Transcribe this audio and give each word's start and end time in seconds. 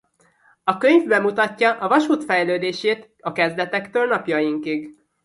A 0.63 0.77
könyv 0.77 1.07
bemutatja 1.07 1.73
a 1.73 1.87
vasút 1.87 2.23
fejlődését 2.23 3.09
a 3.19 3.31
kezdetektől 3.31 4.07
napjainkig. 4.07 4.95